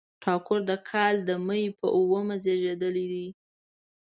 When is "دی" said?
3.13-3.27